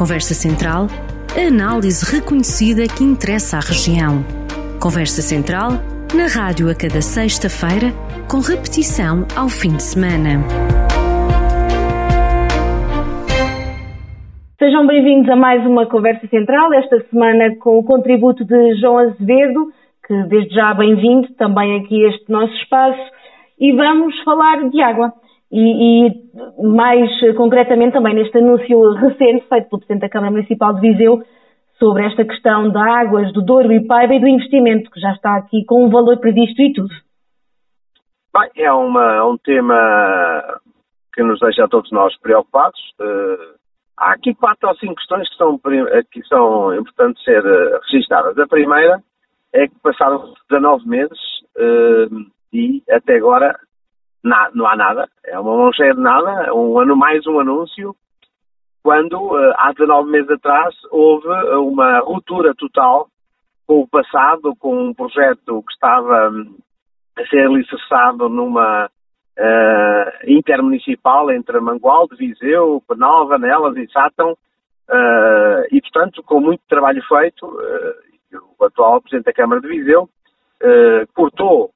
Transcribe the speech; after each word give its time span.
Conversa 0.00 0.32
Central, 0.32 0.86
a 1.36 1.46
análise 1.46 2.00
reconhecida 2.08 2.88
que 2.88 3.04
interessa 3.04 3.58
à 3.58 3.60
região. 3.60 4.24
Conversa 4.80 5.20
Central, 5.20 5.76
na 6.16 6.24
rádio 6.24 6.70
a 6.70 6.74
cada 6.74 7.02
sexta-feira, 7.04 7.92
com 8.24 8.40
repetição 8.40 9.28
ao 9.36 9.50
fim 9.50 9.76
de 9.76 9.82
semana. 9.82 10.40
Sejam 14.58 14.86
bem-vindos 14.86 15.28
a 15.28 15.36
mais 15.36 15.66
uma 15.66 15.84
Conversa 15.84 16.26
Central, 16.28 16.72
esta 16.72 17.04
semana 17.10 17.54
com 17.60 17.76
o 17.76 17.84
contributo 17.84 18.42
de 18.42 18.80
João 18.80 18.96
Azevedo, 19.04 19.68
que 20.08 20.14
desde 20.30 20.54
já 20.54 20.72
bem-vindo 20.72 21.28
também 21.34 21.76
aqui 21.76 22.06
a 22.06 22.08
este 22.08 22.32
nosso 22.32 22.54
espaço, 22.54 23.04
e 23.60 23.76
vamos 23.76 24.18
falar 24.24 24.66
de 24.70 24.80
água. 24.80 25.12
E, 25.52 26.06
e, 26.06 26.62
mais 26.62 27.10
concretamente 27.36 27.94
também 27.94 28.14
neste 28.14 28.38
anúncio 28.38 28.92
recente 28.92 29.48
feito 29.48 29.68
pelo 29.68 29.80
Presidente 29.80 30.02
da 30.02 30.08
Câmara 30.08 30.30
Municipal 30.30 30.74
de 30.74 30.80
Viseu 30.80 31.22
sobre 31.78 32.04
esta 32.04 32.24
questão 32.24 32.70
das 32.70 32.86
águas 32.86 33.32
do 33.32 33.42
Douro 33.42 33.72
e 33.72 33.84
Paiva 33.84 34.14
e 34.14 34.20
do 34.20 34.28
investimento 34.28 34.90
que 34.90 35.00
já 35.00 35.12
está 35.12 35.36
aqui 35.36 35.64
com 35.64 35.84
um 35.84 35.90
valor 35.90 36.18
previsto 36.18 36.60
e 36.60 36.72
tudo. 36.72 36.94
Bem, 38.32 38.64
é 38.64 38.72
uma, 38.72 39.24
um 39.26 39.36
tema 39.38 40.60
que 41.12 41.22
nos 41.22 41.40
deixa 41.40 41.64
a 41.64 41.68
todos 41.68 41.90
nós 41.90 42.16
preocupados. 42.20 42.78
Uh, 43.00 43.58
há 43.96 44.12
aqui 44.12 44.34
quatro 44.34 44.68
ou 44.68 44.76
cinco 44.76 44.94
questões 44.94 45.28
que 45.28 45.36
são, 45.36 45.58
que 46.12 46.22
são 46.28 46.74
importantes 46.76 47.24
ser 47.24 47.44
uh, 47.44 47.80
registadas. 47.90 48.38
A 48.38 48.46
primeira 48.46 49.02
é 49.52 49.66
que 49.66 49.74
passaram 49.82 50.32
19 50.48 50.86
meses 50.86 51.18
uh, 51.56 52.26
e 52.52 52.82
até 52.90 53.16
agora 53.16 53.58
na, 54.22 54.50
não 54.54 54.66
há 54.66 54.76
nada. 54.76 55.08
É 55.24 55.38
uma 55.38 55.56
mão 55.56 55.72
cheia 55.72 55.94
de 55.94 56.00
nada, 56.00 56.44
é 56.44 56.52
um 56.52 56.78
ano 56.78 56.96
mais 56.96 57.26
um 57.26 57.40
anúncio, 57.40 57.94
quando 58.82 59.14
uh, 59.14 59.52
há 59.56 59.72
19 59.72 60.10
meses 60.10 60.30
atrás 60.30 60.74
houve 60.90 61.28
uma 61.56 62.00
ruptura 62.00 62.54
total 62.54 63.08
com 63.66 63.80
o 63.80 63.88
passado, 63.88 64.54
com 64.56 64.88
um 64.88 64.94
projeto 64.94 65.62
que 65.62 65.72
estava 65.72 66.30
hum, 66.30 66.56
a 67.16 67.26
ser 67.26 67.46
alicerçado 67.46 68.28
numa 68.28 68.86
uh, 68.86 70.10
intermunicipal 70.26 71.30
entre 71.30 71.60
Mangualde, 71.60 72.16
Viseu, 72.16 72.82
Penalva, 72.88 73.38
Nelas 73.38 73.76
e 73.76 73.86
Sátão, 73.92 74.32
uh, 74.32 75.62
e 75.70 75.80
portanto 75.82 76.22
com 76.22 76.40
muito 76.40 76.62
trabalho 76.68 77.02
feito, 77.06 77.46
o 78.58 78.64
atual 78.64 79.00
Presidente 79.00 79.26
da 79.26 79.32
Câmara 79.32 79.60
de 79.60 79.68
Viseu 79.68 80.08
cortou 81.14 81.70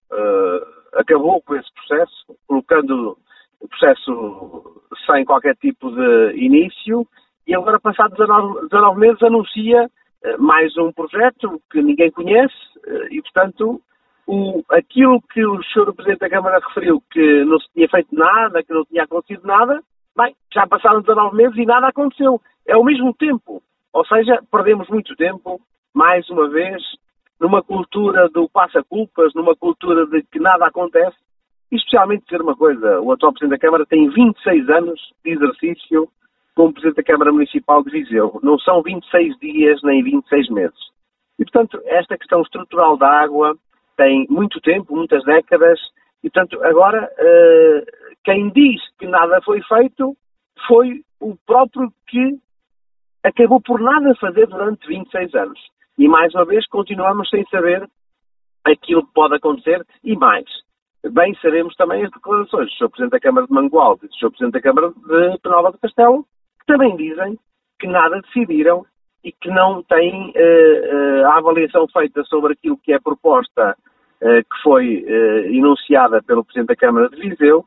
acabou 0.94 1.40
com 1.42 1.54
esse 1.56 1.68
processo, 1.74 2.36
colocando 2.46 3.16
o 3.60 3.68
processo 3.68 4.82
sem 5.06 5.24
qualquer 5.24 5.56
tipo 5.56 5.90
de 5.90 6.36
início 6.36 7.06
e 7.46 7.54
agora, 7.54 7.78
passados 7.78 8.16
19, 8.16 8.68
19 8.68 9.00
meses, 9.00 9.22
anuncia 9.22 9.90
eh, 10.22 10.36
mais 10.38 10.76
um 10.78 10.90
projeto 10.92 11.60
que 11.70 11.82
ninguém 11.82 12.10
conhece 12.10 12.54
eh, 12.86 13.08
e, 13.10 13.22
portanto, 13.22 13.80
o, 14.26 14.62
aquilo 14.70 15.20
que 15.30 15.44
o 15.44 15.62
Sr. 15.62 15.92
Presidente 15.92 16.20
da 16.20 16.30
Câmara 16.30 16.58
referiu, 16.66 17.02
que 17.10 17.44
não 17.44 17.58
se 17.60 17.70
tinha 17.74 17.88
feito 17.88 18.14
nada, 18.14 18.62
que 18.62 18.72
não 18.72 18.84
tinha 18.86 19.04
acontecido 19.04 19.46
nada, 19.46 19.82
bem, 20.16 20.34
já 20.52 20.66
passaram 20.66 21.02
19 21.02 21.36
meses 21.36 21.56
e 21.58 21.66
nada 21.66 21.88
aconteceu. 21.88 22.40
É 22.66 22.72
ao 22.72 22.84
mesmo 22.84 23.12
tempo. 23.14 23.62
Ou 23.92 24.06
seja, 24.06 24.42
perdemos 24.50 24.88
muito 24.88 25.14
tempo, 25.16 25.60
mais 25.94 26.28
uma 26.30 26.48
vez, 26.48 26.82
numa 27.40 27.62
cultura 27.62 28.28
do 28.28 28.48
passa-culpas, 28.48 29.32
numa 29.34 29.54
cultura 29.54 30.06
de 30.06 30.22
que 30.24 30.38
nada 30.38 30.66
acontece, 30.66 31.16
e 31.70 31.76
especialmente 31.76 32.24
dizer 32.24 32.40
uma 32.40 32.56
coisa, 32.56 33.00
o 33.00 33.12
atual 33.12 33.32
Presidente 33.32 33.58
da 33.58 33.66
Câmara 33.66 33.86
tem 33.86 34.08
26 34.08 34.68
anos 34.68 35.00
de 35.24 35.32
exercício 35.32 36.08
como 36.54 36.72
Presidente 36.72 36.96
da 36.96 37.02
Câmara 37.02 37.32
Municipal 37.32 37.82
de 37.82 37.90
Viseu. 37.90 38.38
Não 38.42 38.58
são 38.58 38.82
26 38.82 39.36
dias 39.38 39.80
nem 39.82 40.02
26 40.02 40.50
meses. 40.50 40.78
E, 41.38 41.44
portanto, 41.44 41.80
esta 41.86 42.16
questão 42.16 42.42
estrutural 42.42 42.96
da 42.96 43.08
água 43.08 43.56
tem 43.96 44.26
muito 44.30 44.60
tempo, 44.60 44.94
muitas 44.94 45.24
décadas, 45.24 45.80
e, 46.22 46.30
portanto, 46.30 46.62
agora, 46.64 47.04
uh, 47.04 48.14
quem 48.24 48.50
diz 48.50 48.80
que 48.98 49.06
nada 49.06 49.42
foi 49.42 49.60
feito 49.62 50.16
foi 50.66 51.02
o 51.20 51.36
próprio 51.46 51.92
que 52.06 52.38
acabou 53.22 53.60
por 53.60 53.80
nada 53.80 54.14
fazer 54.16 54.46
durante 54.46 54.86
26 54.86 55.34
anos. 55.34 55.60
E 55.98 56.08
mais 56.08 56.34
uma 56.34 56.44
vez 56.44 56.66
continuamos 56.68 57.28
sem 57.28 57.44
saber 57.46 57.88
aquilo 58.64 59.06
que 59.06 59.12
pode 59.12 59.34
acontecer 59.36 59.84
e 60.02 60.16
mais. 60.16 60.44
Bem 61.12 61.34
sabemos 61.40 61.74
também 61.76 62.04
as 62.04 62.10
declarações 62.10 62.70
do 62.70 62.76
Sr. 62.76 62.88
Presidente 62.88 63.12
da 63.12 63.20
Câmara 63.20 63.46
de 63.46 63.52
Mangualde 63.52 64.06
e 64.06 64.08
do 64.08 64.14
Sr. 64.14 64.30
Presidente 64.30 64.52
da 64.54 64.60
Câmara 64.60 64.88
de 64.90 65.38
Penalva 65.40 65.72
do 65.72 65.78
Castelo, 65.78 66.24
que 66.60 66.66
também 66.66 66.96
dizem 66.96 67.38
que 67.78 67.86
nada 67.86 68.20
decidiram 68.22 68.86
e 69.22 69.30
que 69.30 69.48
não 69.50 69.82
têm 69.82 70.30
uh, 70.30 71.22
uh, 71.22 71.26
a 71.26 71.38
avaliação 71.38 71.86
feita 71.88 72.22
sobre 72.24 72.54
aquilo 72.54 72.78
que 72.78 72.92
é 72.92 72.98
proposta 72.98 73.76
uh, 74.22 74.26
que 74.26 74.62
foi 74.62 75.04
enunciada 75.50 76.22
pelo 76.22 76.44
Presidente 76.44 76.68
da 76.68 76.76
Câmara 76.76 77.08
de 77.08 77.16
Viseu. 77.20 77.64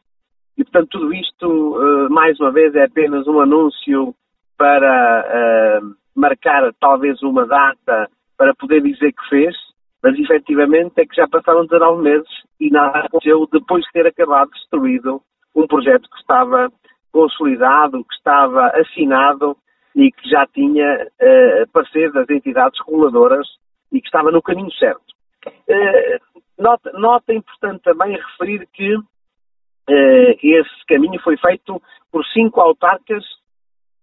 E, 0.57 0.63
portanto, 0.63 0.89
tudo 0.89 1.13
isto, 1.13 2.09
mais 2.09 2.39
uma 2.39 2.51
vez, 2.51 2.73
é 2.73 2.85
apenas 2.85 3.27
um 3.27 3.39
anúncio 3.39 4.15
para 4.57 5.79
marcar 6.15 6.73
talvez 6.79 7.21
uma 7.21 7.45
data 7.45 8.09
para 8.37 8.53
poder 8.55 8.81
dizer 8.81 9.11
que 9.13 9.29
fez, 9.29 9.55
mas 10.03 10.17
efetivamente 10.17 10.93
é 10.97 11.05
que 11.05 11.15
já 11.15 11.27
passaram 11.27 11.65
19 11.65 12.01
meses 12.01 12.29
e 12.59 12.69
nada 12.69 12.99
aconteceu 12.99 13.47
depois 13.51 13.83
de 13.85 13.91
ter 13.91 14.05
acabado 14.07 14.49
destruído 14.51 15.21
um 15.55 15.67
projeto 15.67 16.07
que 16.09 16.19
estava 16.19 16.71
consolidado, 17.11 18.03
que 18.03 18.15
estava 18.15 18.67
assinado 18.67 19.57
e 19.95 20.11
que 20.11 20.29
já 20.29 20.45
tinha 20.47 21.07
uh, 21.07 21.71
parecer 21.71 22.11
das 22.11 22.29
entidades 22.29 22.79
reguladoras 22.85 23.47
e 23.91 23.99
que 23.99 24.07
estava 24.07 24.31
no 24.31 24.41
caminho 24.41 24.71
certo. 24.73 25.01
Uh, 25.47 26.41
nota, 26.59 26.91
nota 26.93 27.33
importante 27.33 27.81
também 27.81 28.15
referir 28.15 28.67
que 28.71 28.95
uh, 28.95 29.03
esse 29.89 30.85
caminho 30.87 31.19
foi 31.21 31.37
feito 31.37 31.81
por 32.11 32.23
cinco 32.27 32.61
autarcas, 32.61 33.23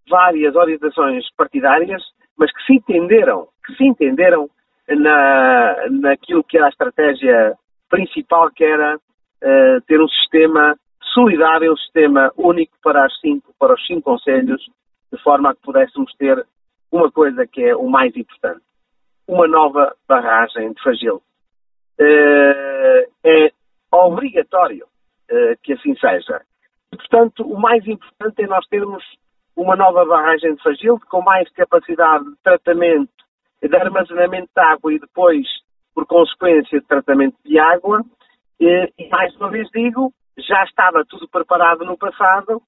várias 0.08 0.56
orientações 0.56 1.24
partidárias, 1.36 2.02
mas 2.36 2.52
que 2.52 2.64
se 2.64 2.74
entenderam, 2.74 3.48
que 3.64 3.74
se 3.76 3.84
entenderam 3.84 4.48
na, 4.88 5.76
naquilo 5.90 6.44
que 6.44 6.56
era 6.56 6.66
a 6.66 6.70
estratégia 6.70 7.54
principal, 7.88 8.50
que 8.50 8.64
era 8.64 8.96
uh, 8.96 9.80
ter 9.86 10.00
um 10.00 10.08
sistema 10.08 10.76
solidário, 11.12 11.72
um 11.72 11.76
sistema 11.76 12.32
único 12.36 12.76
para, 12.82 13.04
as 13.04 13.20
cinco, 13.20 13.54
para 13.58 13.74
os 13.74 13.86
cinco 13.86 14.02
conselhos, 14.02 14.62
de 15.12 15.22
forma 15.22 15.50
a 15.50 15.54
que 15.54 15.62
pudéssemos 15.62 16.12
ter 16.14 16.44
uma 16.90 17.10
coisa 17.10 17.46
que 17.46 17.62
é 17.62 17.76
o 17.76 17.88
mais 17.88 18.14
importante, 18.16 18.62
uma 19.26 19.46
nova 19.46 19.94
barragem 20.08 20.72
de 20.72 20.82
Fagil. 20.82 21.22
Uh, 22.00 23.10
é 23.24 23.50
obrigatório 23.92 24.86
uh, 25.30 25.56
que 25.62 25.72
assim 25.72 25.94
seja. 25.96 26.42
Portanto, 26.90 27.42
o 27.44 27.58
mais 27.58 27.86
importante 27.86 28.42
é 28.42 28.46
nós 28.46 28.66
termos 28.66 29.04
uma 29.56 29.76
nova 29.76 30.04
barragem 30.04 30.54
de 30.54 30.62
Fagil, 30.62 30.98
com 31.08 31.22
mais 31.22 31.48
capacidade 31.50 32.24
de 32.24 32.36
tratamento, 32.42 33.13
de 33.68 33.76
armazenamento 33.76 34.50
de 34.54 34.62
água 34.62 34.92
e 34.92 34.98
depois, 34.98 35.46
por 35.94 36.06
consequência, 36.06 36.80
de 36.80 36.86
tratamento 36.86 37.36
de 37.44 37.58
água. 37.58 38.04
E, 38.60 38.92
mais 39.10 39.34
uma 39.36 39.50
vez 39.50 39.68
digo, 39.74 40.12
já 40.38 40.64
estava 40.64 41.04
tudo 41.08 41.28
preparado 41.28 41.84
no 41.84 41.96
passado, 41.96 42.62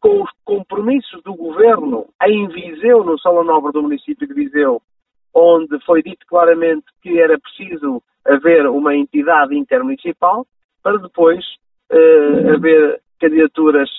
com 0.00 0.22
os 0.22 0.30
compromissos 0.44 1.22
do 1.22 1.34
governo 1.34 2.06
em 2.22 2.48
Viseu, 2.48 3.04
no 3.04 3.18
Solo 3.18 3.44
Nobre 3.44 3.72
do 3.72 3.82
município 3.82 4.26
de 4.26 4.32
Viseu, 4.32 4.80
onde 5.34 5.78
foi 5.84 6.02
dito 6.02 6.26
claramente 6.26 6.86
que 7.02 7.20
era 7.20 7.38
preciso 7.38 8.02
haver 8.26 8.66
uma 8.66 8.94
entidade 8.96 9.56
intermunicipal 9.56 10.46
para 10.82 10.98
depois 10.98 11.44
uh, 11.92 12.54
haver 12.54 13.00
candidaturas 13.18 13.90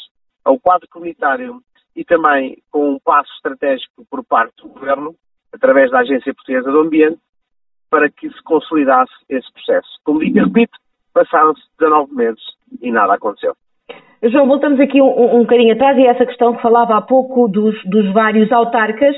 ao 0.44 0.60
quadro 0.60 0.88
comunitário 0.90 1.62
e 1.96 2.04
também 2.04 2.58
com 2.72 2.94
um 2.94 3.00
passo 3.00 3.32
estratégico 3.36 4.06
por 4.10 4.24
parte 4.24 4.56
do 4.64 4.70
Governo, 4.70 5.16
através 5.62 5.92
da 5.92 6.00
Agência 6.00 6.34
Portuguesa 6.34 6.72
do 6.72 6.80
Ambiente, 6.80 7.20
para 7.90 8.10
que 8.10 8.28
se 8.28 8.44
consolidasse 8.44 9.14
esse 9.30 9.52
processo. 9.54 9.90
Como 10.04 10.20
digo 10.20 10.40
e 10.40 10.42
repito, 10.42 10.74
passaram-se 11.14 11.62
19 11.80 12.16
meses 12.16 12.42
e 12.82 12.92
nada 12.92 13.14
aconteceu. 13.14 13.54
João, 14.24 14.48
voltamos 14.48 14.80
aqui 14.80 15.02
um, 15.02 15.36
um 15.36 15.42
bocadinho 15.42 15.74
atrás 15.74 15.98
e 15.98 16.06
essa 16.06 16.26
questão 16.26 16.56
que 16.56 16.62
falava 16.62 16.96
há 16.96 17.02
pouco 17.02 17.48
dos, 17.48 17.76
dos 17.86 18.12
vários 18.14 18.52
autarcas 18.52 19.16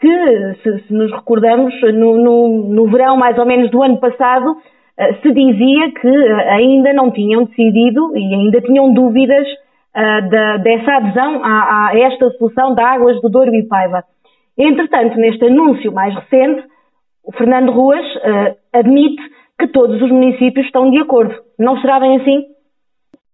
que, 0.00 0.54
se, 0.62 0.86
se 0.86 0.92
nos 0.92 1.10
recordamos, 1.12 1.74
no, 1.94 2.16
no, 2.16 2.68
no, 2.68 2.86
verão 2.90 3.16
mais 3.16 3.36
ou 3.38 3.46
menos 3.46 3.70
do 3.70 3.82
ano 3.82 3.98
passado, 3.98 4.56
eh, 4.96 5.14
se 5.14 5.32
dizia 5.32 5.92
que 5.92 6.08
eh, 6.08 6.50
ainda 6.50 6.92
não 6.92 7.10
tinham 7.10 7.44
decidido 7.44 8.16
e 8.16 8.34
ainda 8.34 8.60
tinham 8.60 8.92
dúvidas 8.92 9.46
uh, 9.48 10.30
da, 10.30 10.56
dessa 10.58 10.92
adesão 10.92 11.44
a, 11.44 11.88
a, 11.88 11.98
esta 11.98 12.30
solução 12.30 12.74
da 12.74 12.92
Águas 12.92 13.20
do 13.20 13.28
Douro 13.28 13.54
e 13.54 13.66
Paiva. 13.66 14.04
Entretanto, 14.58 15.16
neste 15.16 15.44
anúncio 15.44 15.92
mais 15.92 16.14
recente, 16.14 16.66
o 17.22 17.32
Fernando 17.32 17.70
Ruas 17.70 18.04
uh, 18.16 18.58
admite 18.72 19.22
que 19.58 19.68
todos 19.68 20.02
os 20.02 20.10
municípios 20.10 20.66
estão 20.66 20.90
de 20.90 20.98
acordo. 20.98 21.34
Não 21.58 21.80
será 21.80 22.00
bem 22.00 22.20
assim? 22.20 22.46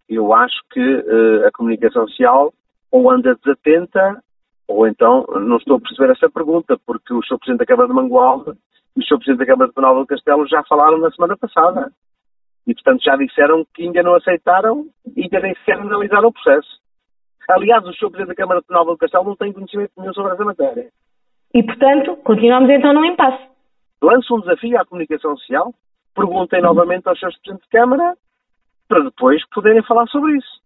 Eu 0.08 0.34
acho 0.34 0.56
que 0.70 0.80
uh, 0.80 1.46
a 1.46 1.50
comunicação 1.52 2.06
social 2.08 2.52
ou 2.90 3.10
anda 3.10 3.34
desatenta, 3.34 4.22
Ou 4.68 4.86
então, 4.86 5.24
não 5.40 5.56
estou 5.56 5.76
a 5.76 5.80
perceber 5.80 6.12
essa 6.12 6.30
pergunta, 6.30 6.78
porque 6.86 7.12
o 7.12 7.22
Sr. 7.22 7.38
Presidente 7.38 7.58
da 7.58 7.66
Câmara 7.66 7.88
de 7.88 7.94
Mangualde 7.94 8.52
e 8.96 9.00
o 9.00 9.02
Sr. 9.02 9.16
Presidente 9.16 9.38
da 9.38 9.46
Câmara 9.46 9.68
de 9.68 9.74
Penal 9.74 9.94
do 9.94 10.06
Castelo 10.06 10.46
já 10.46 10.62
falaram 10.64 10.98
na 10.98 11.10
semana 11.10 11.36
passada. 11.36 11.90
E, 12.66 12.72
portanto, 12.72 13.02
já 13.02 13.16
disseram 13.16 13.66
que 13.74 13.82
ainda 13.82 14.02
não 14.02 14.14
aceitaram 14.14 14.86
e 15.16 15.22
ainda 15.22 15.40
nem 15.40 15.54
sequer 15.56 15.78
analisaram 15.78 16.28
o 16.28 16.32
processo. 16.32 16.68
Aliás, 17.50 17.84
o 17.84 17.92
Sr. 17.92 18.10
Presidente 18.10 18.28
da 18.28 18.34
Câmara 18.34 18.60
de 18.60 18.66
Penal 18.66 18.84
do 18.86 18.96
Castelo 18.96 19.24
não 19.24 19.36
tem 19.36 19.52
conhecimento 19.52 19.92
nenhum 19.98 20.14
sobre 20.14 20.32
essa 20.32 20.44
matéria. 20.44 20.88
E, 21.54 21.62
portanto, 21.62 22.16
continuamos 22.24 22.68
então 22.68 22.92
no 22.92 23.04
impasse. 23.06 23.46
Lanço 24.02 24.34
um 24.34 24.40
desafio 24.40 24.76
à 24.76 24.84
comunicação 24.84 25.36
social, 25.36 25.72
perguntem 26.12 26.60
novamente 26.60 27.08
aos 27.08 27.18
seus 27.18 27.38
Presidentes 27.38 27.64
de 27.64 27.70
Câmara 27.70 28.16
para 28.88 29.04
depois 29.04 29.40
poderem 29.50 29.82
falar 29.84 30.06
sobre 30.08 30.36
isso. 30.36 30.60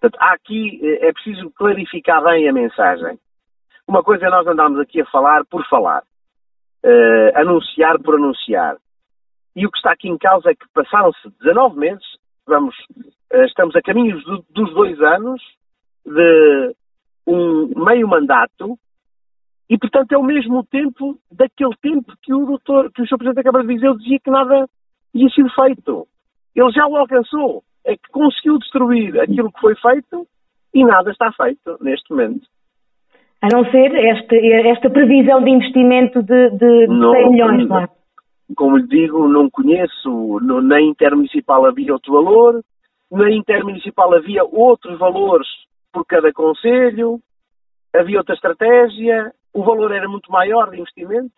Portanto, 0.00 0.18
aqui 0.22 0.80
eh, 0.82 1.08
é 1.08 1.12
preciso 1.12 1.50
clarificar 1.50 2.24
bem 2.24 2.48
a 2.48 2.52
mensagem. 2.52 3.18
Uma 3.86 4.02
coisa 4.02 4.26
é 4.26 4.30
nós 4.30 4.46
andarmos 4.46 4.80
aqui 4.80 5.02
a 5.02 5.06
falar 5.06 5.44
por 5.44 5.66
falar, 5.68 6.02
uh, 6.84 7.38
anunciar 7.38 7.98
por 8.00 8.14
anunciar. 8.14 8.76
E 9.54 9.66
o 9.66 9.70
que 9.70 9.78
está 9.78 9.92
aqui 9.92 10.08
em 10.08 10.18
causa 10.18 10.50
é 10.50 10.54
que 10.54 10.66
passaram-se 10.74 11.28
19 11.40 11.78
meses, 11.78 12.04
vamos, 12.46 12.74
uh, 13.32 13.44
estamos 13.44 13.76
a 13.76 13.82
caminhos 13.82 14.22
do, 14.24 14.44
dos 14.50 14.72
dois 14.74 15.00
anos 15.00 15.42
de 16.06 16.74
um 17.26 17.84
meio 17.84 18.08
mandato 18.08 18.78
e, 19.68 19.76
portanto, 19.76 20.12
é 20.12 20.18
o 20.18 20.22
mesmo 20.22 20.64
tempo 20.64 21.18
daquele 21.30 21.74
tempo 21.82 22.12
que 22.22 22.32
o 22.32 22.46
doutor, 22.46 22.90
que 22.92 23.02
o 23.02 23.06
Sr. 23.06 23.18
Presidente 23.18 23.36
da 23.36 23.42
Câmara 23.42 23.66
de 23.66 23.74
Viseu 23.74 23.96
dizia 23.96 24.18
que 24.18 24.30
nada 24.30 24.66
tinha 25.12 25.28
sido 25.30 25.50
feito. 25.50 26.06
Ele 26.56 26.72
já 26.72 26.86
o 26.86 26.96
alcançou. 26.96 27.62
É 27.84 27.96
que 27.96 28.08
conseguiu 28.10 28.58
destruir 28.58 29.20
aquilo 29.20 29.52
que 29.52 29.60
foi 29.60 29.74
feito 29.76 30.26
e 30.74 30.84
nada 30.84 31.10
está 31.10 31.30
feito 31.32 31.78
neste 31.80 32.10
momento. 32.10 32.46
A 33.40 33.48
não 33.52 33.64
ser 33.70 33.94
esta, 33.94 34.36
esta 34.36 34.90
previsão 34.90 35.42
de 35.42 35.50
investimento 35.50 36.22
de, 36.22 36.50
de 36.50 36.86
não, 36.88 37.12
100 37.12 37.30
milhões, 37.30 37.68
não 37.68 37.80
é? 37.80 37.88
Como 38.56 38.78
lhe 38.78 38.86
digo, 38.88 39.28
não 39.28 39.50
conheço, 39.50 40.40
no, 40.40 40.60
na 40.60 40.80
intermunicipal 40.80 41.64
havia 41.66 41.92
outro 41.92 42.12
valor, 42.12 42.62
na 43.10 43.30
intermunicipal 43.30 44.12
havia 44.14 44.42
outros 44.44 44.98
valores 44.98 45.46
por 45.92 46.04
cada 46.04 46.32
conselho, 46.32 47.20
havia 47.94 48.18
outra 48.18 48.34
estratégia, 48.34 49.32
o 49.58 49.64
valor 49.64 49.90
era 49.90 50.08
muito 50.08 50.30
maior 50.30 50.70
de 50.70 50.80
investimento, 50.80 51.34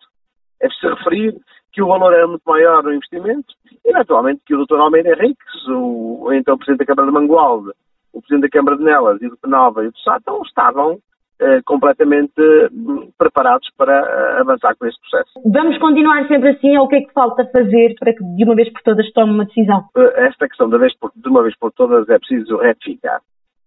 é 0.61 0.69
se 0.69 0.87
referir 0.87 1.35
que 1.73 1.81
o 1.81 1.87
valor 1.87 2.13
era 2.13 2.27
muito 2.27 2.43
maior 2.45 2.83
no 2.83 2.93
investimento, 2.93 3.53
e 3.83 3.91
naturalmente 3.91 4.43
que 4.45 4.53
o 4.53 4.63
Dr. 4.63 4.75
Almeida 4.75 5.09
Henriques, 5.09 5.67
o, 5.67 6.29
então 6.31 6.57
Presidente 6.57 6.79
da 6.79 6.85
Câmara 6.85 7.07
de 7.07 7.13
Mangualde, 7.13 7.71
o 8.13 8.21
Presidente 8.21 8.51
da 8.51 8.59
Câmara 8.59 8.77
de 8.77 8.83
Nelas 8.83 9.21
e 9.21 9.29
do 9.29 9.37
Penalva 9.37 9.83
e 9.83 9.89
do 9.89 9.97
Sátão 9.99 10.41
estavam 10.43 10.99
eh, 11.39 11.61
completamente 11.65 12.39
hum, 12.71 13.09
preparados 13.17 13.67
para 13.75 13.91
eh, 13.91 14.41
avançar 14.41 14.75
com 14.77 14.85
esse 14.85 14.99
processo. 14.99 15.31
Vamos 15.43 15.79
continuar 15.79 16.27
sempre 16.27 16.49
assim 16.49 16.77
ou 16.77 16.85
o 16.85 16.87
que 16.87 16.97
é 16.97 17.01
que 17.01 17.13
falta 17.13 17.43
fazer 17.51 17.95
para 17.99 18.13
que 18.13 18.23
de 18.23 18.43
uma 18.43 18.53
vez 18.53 18.71
por 18.71 18.81
todas 18.83 19.11
tome 19.13 19.33
uma 19.33 19.45
decisão? 19.45 19.85
Eh, 19.97 20.27
esta 20.27 20.47
questão 20.47 20.69
de, 20.69 20.77
vez 20.77 20.95
por, 20.99 21.11
de 21.15 21.27
uma 21.27 21.41
vez 21.41 21.57
por 21.57 21.71
todas 21.71 22.07
é 22.09 22.19
preciso 22.19 22.57
retificar. 22.57 23.21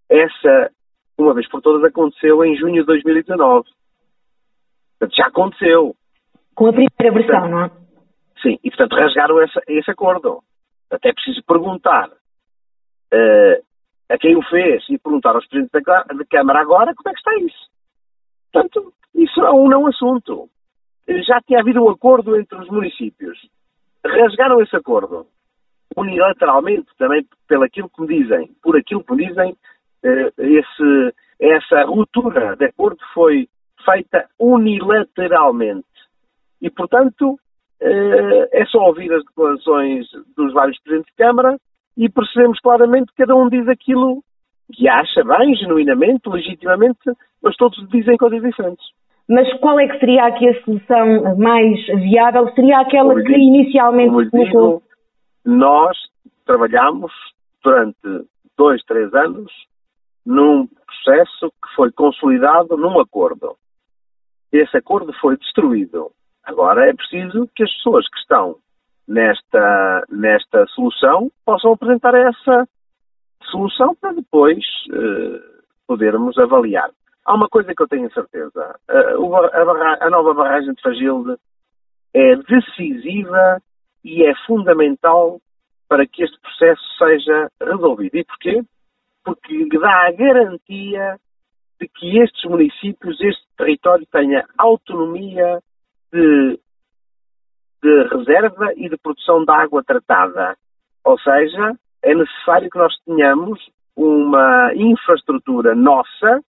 Essa, 0.09 0.71
uma 1.19 1.35
vez 1.35 1.49
por 1.49 1.61
todas, 1.63 1.83
aconteceu 1.83 2.45
em 2.45 2.55
junho 2.57 2.83
de 2.83 2.87
2019. 2.87 3.67
Portanto, 5.05 5.17
já 5.17 5.27
aconteceu. 5.27 5.95
Com 6.55 6.69
a 6.69 6.73
primeira 6.73 7.13
versão, 7.13 7.41
portanto, 7.41 7.51
não 7.51 7.65
é? 7.65 7.71
Sim, 8.43 8.59
e 8.63 8.71
portanto 8.71 8.95
rasgaram 8.95 9.43
esse, 9.43 9.61
esse 9.69 9.91
acordo. 9.91 10.43
Até 10.91 11.13
preciso 11.13 11.43
perguntar 11.45 12.09
uh, 12.09 13.65
a 14.09 14.19
quem 14.19 14.37
o 14.37 14.43
fez 14.43 14.85
e 14.89 14.99
perguntar 14.99 15.35
aos 15.35 15.47
presidentes 15.47 15.83
da, 15.85 16.03
da, 16.03 16.25
Câmara 16.31 16.61
agora 16.61 16.95
como 16.95 17.09
é 17.09 17.13
que 17.13 17.19
está 17.19 17.35
isso. 17.39 17.71
Portanto, 18.53 18.93
isso 19.15 19.41
é 19.41 19.51
um 19.51 19.69
não 19.69 19.87
assunto. 19.87 20.49
Já 21.27 21.41
tinha 21.41 21.61
havido 21.61 21.83
um 21.83 21.91
acordo 21.91 22.37
entre 22.37 22.57
os 22.57 22.69
municípios. 22.69 23.39
Rasgaram 24.05 24.63
esse 24.63 24.77
acordo 24.77 25.27
unilateralmente, 25.97 26.87
também 26.99 27.27
pelo 27.49 27.65
aquilo 27.65 27.91
que 27.91 28.03
me 28.03 28.23
dizem, 28.23 28.51
por 28.63 28.77
aquilo 28.77 29.03
que 29.05 29.15
me 29.15 29.27
dizem, 29.27 29.53
uh, 29.53 30.33
esse, 30.39 31.15
essa 31.41 31.85
ruptura 31.85 32.57
de 32.57 32.67
acordo 32.67 32.99
foi 33.13 33.49
feita 33.85 34.27
unilateralmente. 34.39 35.87
E, 36.61 36.71
portanto, 36.71 37.39
eh, 37.81 38.49
é 38.53 38.65
só 38.67 38.79
ouvir 38.87 39.13
as 39.13 39.25
declarações 39.25 40.07
dos 40.37 40.53
vários 40.53 40.81
presidentes 40.81 41.13
de 41.13 41.23
Câmara 41.23 41.59
e 41.97 42.09
percebemos 42.09 42.59
claramente 42.61 43.13
que 43.13 43.19
cada 43.19 43.37
um 43.37 43.49
diz 43.49 43.69
aquilo 43.69 44.23
que 44.73 44.89
acha 44.89 45.23
bem, 45.23 45.55
genuinamente, 45.55 46.29
legitimamente, 46.29 47.13
mas 47.43 47.55
todos 47.57 47.87
dizem 47.91 48.17
coisas 48.17 48.43
diferentes. 48.43 48.85
Mas 49.29 49.51
qual 49.61 49.79
é 49.81 49.89
que 49.89 49.99
seria 49.99 50.27
aqui 50.27 50.49
a 50.49 50.63
solução 50.65 51.37
mais 51.37 51.87
viável? 51.87 52.51
Seria 52.55 52.81
aquela 52.81 53.15
que 53.23 53.33
inicialmente 53.33 54.31
digo, 54.31 54.83
Nós 55.45 55.97
trabalhamos 56.47 57.13
durante 57.63 58.27
dois, 58.57 58.83
três 58.85 59.13
anos 59.15 59.51
num 60.27 60.67
processo 60.67 61.51
que 61.51 61.75
foi 61.75 61.91
consolidado 61.93 62.77
num 62.77 62.99
acordo. 62.99 63.57
Esse 64.57 64.77
acordo 64.77 65.13
foi 65.21 65.37
destruído 65.37 66.13
Agora 66.45 66.89
é 66.89 66.93
preciso 66.93 67.49
que 67.55 67.63
as 67.63 67.73
pessoas 67.73 68.07
que 68.09 68.19
estão 68.19 68.57
nesta, 69.09 70.05
nesta 70.11 70.67
solução 70.67 71.31
possam 71.45 71.73
apresentar 71.73 72.15
essa 72.15 72.69
solução 73.51 73.95
para 73.95 74.13
depois 74.13 74.63
uh, 74.91 75.65
podermos 75.87 76.37
avaliar. 76.39 76.91
Há 77.25 77.35
uma 77.35 77.49
coisa 77.49 77.75
que 77.75 77.83
eu 77.83 77.89
tenho 77.89 78.13
certeza: 78.13 78.79
uh, 78.91 79.37
a, 79.37 80.07
a, 80.07 80.11
nova 80.11 80.35
barragem 80.35 80.75
de 80.75 80.83
Fagilde 80.83 81.35
é 82.13 82.37
decisiva 82.37 83.63
e 84.05 84.23
é 84.25 84.35
fundamental 84.47 85.41
para 85.89 86.07
que 86.07 86.25
este 86.25 86.39
processo 86.41 86.83
seja 86.99 87.51
resolvido. 87.63 88.17
E 88.17 88.25
porquê? 88.25 88.63
Porque 89.25 89.67
dá 89.79 90.09
a 90.09 90.13
garantia 90.13 91.19
de 91.81 91.89
que 91.89 92.19
estes 92.19 92.45
municípios, 92.45 93.21
este 93.21 93.45
território 93.57 94.07
tenha 94.11 94.47
autonomia 94.57 95.61
de, 96.13 96.59
de 97.83 98.03
reserva 98.09 98.73
e 98.77 98.89
de 98.89 98.97
produção 98.97 99.45
de 99.45 99.53
água 99.53 99.83
tratada. 99.83 100.57
Ou 101.05 101.19
seja, 101.19 101.75
é 102.03 102.15
necessário 102.15 102.71
que 102.71 102.79
nós 102.79 102.95
tenhamos 103.05 103.61
uma 103.97 104.73
infraestrutura 104.75 105.75
nossa 105.75 106.41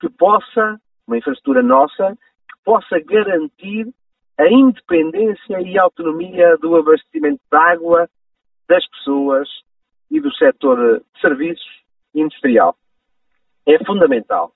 que 0.00 0.08
possa, 0.10 0.80
uma 1.06 1.16
infraestrutura 1.16 1.62
nossa, 1.62 2.16
que 2.48 2.64
possa 2.64 2.98
garantir 3.00 3.86
a 4.38 4.48
independência 4.48 5.60
e 5.60 5.78
autonomia 5.78 6.56
do 6.58 6.76
abastecimento 6.76 7.40
de 7.50 7.58
água 7.58 8.08
das 8.68 8.86
pessoas 8.88 9.48
e 10.10 10.20
do 10.20 10.32
setor 10.34 10.98
de 10.98 11.20
serviços 11.20 11.82
industrial. 12.14 12.76
É 13.66 13.82
fundamental. 13.84 14.52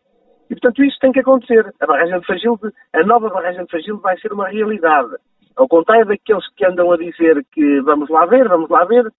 E, 0.49 0.55
portanto, 0.55 0.85
isso 0.85 0.99
tem 1.01 1.13
que 1.13 1.21
acontecer. 1.21 1.75
A 1.81 1.87
barragem 1.87 2.21
de 2.21 2.27
Fagilde, 2.27 2.73
a 2.93 3.03
nova 3.03 3.29
barragem 3.29 3.65
de 3.65 3.71
Fagilde 3.71 4.03
vai 4.03 4.17
ser 4.19 4.33
uma 4.33 4.49
realidade. 4.49 5.11
Ao 5.57 5.67
contrário 5.67 6.07
daqueles 6.07 6.47
que 6.55 6.65
andam 6.65 6.93
a 6.93 6.97
dizer 6.97 7.45
que 7.53 7.81
vamos 7.81 8.09
lá 8.11 8.27
ver, 8.27 8.49
vamos 8.49 8.69
lá 8.69 8.85
ver, 8.85 9.11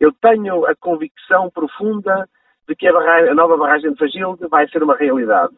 eu 0.00 0.12
tenho 0.12 0.64
a 0.66 0.74
convicção 0.76 1.50
profunda 1.50 2.28
de 2.68 2.76
que 2.76 2.86
a, 2.86 2.92
barragem, 2.92 3.30
a 3.30 3.34
nova 3.34 3.56
barragem 3.56 3.92
de 3.92 3.98
Fagilde 3.98 4.46
vai 4.48 4.68
ser 4.68 4.82
uma 4.82 4.96
realidade. 4.96 5.54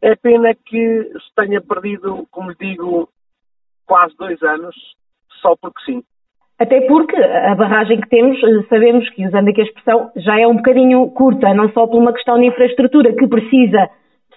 É 0.00 0.16
pena 0.16 0.54
que 0.54 1.02
se 1.04 1.34
tenha 1.36 1.60
perdido, 1.60 2.26
como 2.30 2.54
digo, 2.54 3.08
quase 3.86 4.16
dois 4.16 4.42
anos, 4.42 4.74
só 5.40 5.54
porque 5.60 5.82
sim. 5.84 6.02
Até 6.58 6.80
porque 6.86 7.16
a 7.16 7.54
barragem 7.54 8.00
que 8.00 8.08
temos, 8.08 8.38
sabemos 8.68 9.08
que, 9.10 9.26
usando 9.26 9.48
aqui 9.48 9.60
a 9.60 9.64
expressão, 9.64 10.10
já 10.16 10.40
é 10.40 10.46
um 10.46 10.56
bocadinho 10.56 11.10
curta, 11.10 11.52
não 11.54 11.70
só 11.72 11.86
por 11.86 11.98
uma 11.98 12.12
questão 12.12 12.38
de 12.38 12.46
infraestrutura 12.46 13.12
que 13.12 13.26
precisa 13.26 13.90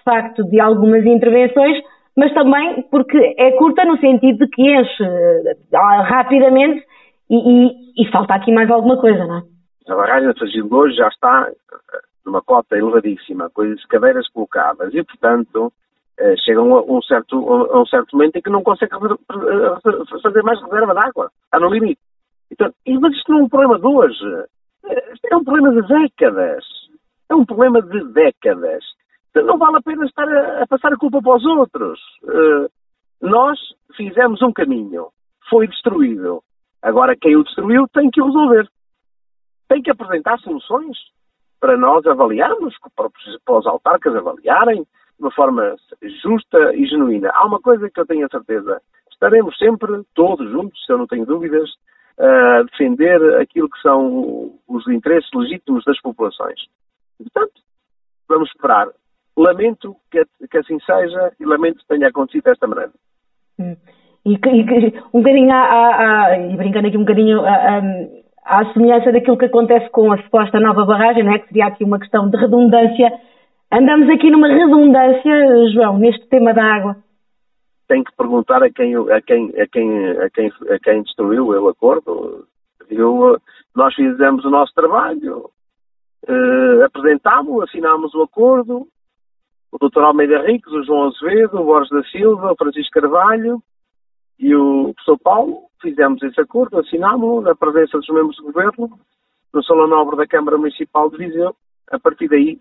facto 0.06 0.44
de 0.44 0.60
algumas 0.60 1.04
intervenções, 1.04 1.82
mas 2.16 2.32
também 2.32 2.82
porque 2.90 3.34
é 3.36 3.50
curta 3.52 3.84
no 3.84 3.98
sentido 3.98 4.38
de 4.38 4.48
que 4.48 4.62
enche 4.62 5.02
uh, 5.02 6.02
rapidamente 6.02 6.82
e, 7.28 7.36
e, 7.36 8.02
e, 8.02 8.10
falta 8.12 8.34
aqui 8.34 8.52
mais 8.52 8.70
alguma 8.70 8.98
coisa, 8.98 9.26
não 9.26 9.38
é? 9.38 9.42
A 9.88 9.96
barragem 9.96 10.32
de 10.32 10.38
Fagil 10.38 10.68
hoje 10.70 10.96
já 10.96 11.08
está 11.08 11.48
eh, 11.48 11.98
numa 12.24 12.40
cota 12.40 12.76
elevadíssima, 12.76 13.50
com 13.50 13.62
as 13.62 13.84
cadeiras 13.86 14.28
colocadas 14.28 14.94
e, 14.94 15.02
portanto, 15.02 15.66
uh, 15.66 16.40
chegam 16.44 16.74
a 16.74 16.82
um, 16.82 17.02
certo, 17.02 17.36
a 17.72 17.82
um 17.82 17.86
certo 17.86 18.16
momento 18.16 18.36
em 18.36 18.42
que 18.42 18.50
não 18.50 18.62
consegue 18.62 18.92
fazer 20.22 20.42
mais 20.42 20.62
reserva 20.62 20.94
de 20.94 21.00
água. 21.00 21.30
Está 21.44 21.60
no 21.60 21.68
limite. 21.68 22.00
Então, 22.50 22.72
mas 23.00 23.12
isto 23.12 23.32
não 23.32 23.40
é 23.40 23.42
um 23.42 23.48
problema 23.48 23.78
de 23.78 23.86
hoje. 23.86 24.44
É 25.30 25.36
um 25.36 25.44
problema 25.44 25.72
de 25.72 25.88
décadas. 25.88 26.64
É 27.28 27.34
um 27.34 27.44
problema 27.44 27.82
de 27.82 28.04
décadas 28.12 28.84
não 29.42 29.58
vale 29.58 29.76
a 29.76 29.82
pena 29.82 30.04
estar 30.04 30.28
a, 30.28 30.62
a 30.62 30.66
passar 30.66 30.92
a 30.92 30.96
culpa 30.96 31.20
para 31.20 31.36
os 31.36 31.44
outros. 31.44 32.00
Uh, 32.22 32.70
nós 33.20 33.58
fizemos 33.96 34.42
um 34.42 34.52
caminho, 34.52 35.08
foi 35.48 35.66
destruído. 35.66 36.42
Agora 36.82 37.16
quem 37.16 37.36
o 37.36 37.44
destruiu 37.44 37.88
tem 37.88 38.10
que 38.10 38.20
o 38.20 38.26
resolver. 38.26 38.68
Tem 39.68 39.82
que 39.82 39.90
apresentar 39.90 40.38
soluções 40.38 40.96
para 41.60 41.76
nós 41.76 42.06
avaliarmos, 42.06 42.74
para, 42.94 43.08
para 43.44 43.58
os 43.58 43.66
autarcas 43.66 44.14
avaliarem, 44.14 44.82
de 44.82 45.24
uma 45.24 45.32
forma 45.32 45.74
justa 46.22 46.74
e 46.74 46.86
genuína. 46.86 47.30
Há 47.34 47.44
uma 47.46 47.60
coisa 47.60 47.90
que 47.90 47.98
eu 47.98 48.06
tenho 48.06 48.26
a 48.26 48.28
certeza: 48.28 48.80
estaremos 49.10 49.56
sempre 49.58 50.02
todos 50.14 50.48
juntos, 50.50 50.84
se 50.84 50.92
eu 50.92 50.98
não 50.98 51.06
tenho 51.06 51.26
dúvidas, 51.26 51.68
a 52.18 52.62
defender 52.62 53.40
aquilo 53.40 53.68
que 53.68 53.80
são 53.80 54.54
os 54.68 54.86
interesses 54.88 55.30
legítimos 55.34 55.84
das 55.84 56.00
populações. 56.00 56.60
Portanto, 57.18 57.60
vamos 58.28 58.48
esperar. 58.50 58.88
Lamento 59.36 59.96
que, 60.10 60.24
que 60.50 60.58
assim 60.58 60.78
seja 60.80 61.32
e 61.38 61.44
lamento 61.44 61.78
que 61.78 61.88
tenha 61.88 62.08
acontecido 62.08 62.44
desta 62.44 62.66
maneira. 62.66 62.92
Hum. 63.58 63.76
E, 64.24 64.32
e, 64.32 65.02
um 65.14 65.20
bocadinho, 65.22 65.52
a, 65.52 65.56
a, 65.56 66.24
a, 66.26 66.38
e 66.38 66.56
brincando 66.56 66.88
aqui 66.88 66.96
um 66.96 67.04
bocadinho, 67.04 67.42
à 68.46 68.72
semelhança 68.72 69.12
daquilo 69.12 69.36
que 69.36 69.44
acontece 69.44 69.90
com 69.90 70.12
a 70.12 70.22
suposta 70.22 70.60
nova 70.60 70.84
barragem, 70.84 71.24
não 71.24 71.32
é? 71.32 71.38
que 71.38 71.48
seria 71.48 71.66
aqui 71.66 71.84
uma 71.84 71.98
questão 71.98 72.30
de 72.30 72.36
redundância. 72.36 73.12
Andamos 73.70 74.08
aqui 74.08 74.30
numa 74.30 74.48
redundância, 74.48 75.70
João, 75.72 75.98
neste 75.98 76.26
tema 76.28 76.54
da 76.54 76.64
água. 76.64 76.96
Tem 77.88 78.02
que 78.02 78.14
perguntar 78.16 78.62
a 78.62 78.70
quem, 78.70 78.96
a 78.96 79.20
quem, 79.20 79.52
a 79.60 79.66
quem, 79.66 80.10
a 80.10 80.30
quem, 80.30 80.52
a 80.70 80.78
quem 80.78 81.02
destruiu 81.02 81.46
o 81.46 81.68
acordo. 81.68 82.46
Eu, 82.88 83.38
nós 83.74 83.94
fizemos 83.94 84.44
o 84.44 84.50
nosso 84.50 84.72
trabalho, 84.74 85.50
uh, 86.28 86.84
apresentámos, 86.84 87.64
assinámos 87.64 88.14
o 88.14 88.22
acordo, 88.22 88.86
o 89.78 89.88
Dr. 89.88 90.00
Almeida 90.00 90.42
Ricos, 90.42 90.72
o 90.72 90.82
João 90.84 91.08
Azevedo, 91.08 91.60
o 91.60 91.64
Borges 91.64 91.90
da 91.90 92.02
Silva, 92.04 92.52
o 92.52 92.56
Francisco 92.56 93.00
Carvalho 93.00 93.62
e 94.38 94.54
o 94.54 94.92
professor 94.94 95.18
Paulo, 95.18 95.62
fizemos 95.80 96.22
esse 96.22 96.40
acordo, 96.40 96.78
assinámos 96.78 97.44
na 97.44 97.54
presença 97.54 97.98
dos 97.98 98.08
membros 98.08 98.36
do 98.36 98.44
governo, 98.44 98.98
no 99.52 99.64
Salão 99.64 99.86
Nobre 99.86 100.16
da 100.16 100.26
Câmara 100.26 100.58
Municipal 100.58 101.10
de 101.10 101.18
Viseu. 101.18 101.54
A 101.90 101.98
partir 101.98 102.28
daí, 102.28 102.58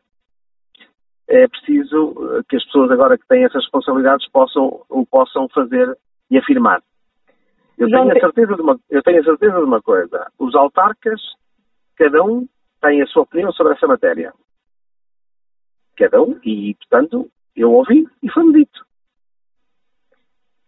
é 1.28 1.48
preciso 1.48 2.14
eh, 2.38 2.42
que 2.48 2.56
as 2.56 2.64
pessoas 2.66 2.92
agora 2.92 3.18
que 3.18 3.28
têm 3.28 3.44
essas 3.44 3.64
responsabilidades 3.64 4.30
possam, 4.30 4.82
o 4.90 5.06
possam 5.06 5.50
fazer 5.50 5.98
e 6.30 6.38
afirmar. 6.38 6.82
Eu 7.78 7.90
tenho, 7.90 8.12
a 8.12 8.20
certeza 8.20 8.56
de 8.56 8.62
uma, 8.62 8.80
eu 8.90 9.04
tenho 9.04 9.20
a 9.20 9.24
certeza 9.24 9.58
de 9.58 9.64
uma 9.64 9.82
coisa. 9.82 10.32
Os 10.40 10.56
autarcas, 10.56 11.20
cada 11.98 12.24
um 12.24 12.48
tem 12.82 13.02
a 13.02 13.08
sua 13.08 13.24
opinião 13.24 13.52
sobre 13.52 13.74
essa 13.74 13.88
matéria. 13.88 14.34
Cada 15.98 16.22
um, 16.22 16.40
e 16.44 16.76
portanto, 16.76 17.30
eu 17.56 17.72
ouvi 17.72 18.06
e 18.22 18.30
foi-me 18.30 18.54
dito. 18.54 18.86